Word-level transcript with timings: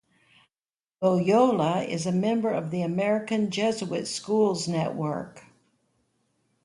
Loyola 0.99 1.83
is 1.83 2.07
a 2.07 2.11
member 2.11 2.49
of 2.49 2.71
the 2.71 2.81
American 2.81 3.51
Jesuit 3.51 4.07
Schools 4.07 4.67
Network. 4.67 5.43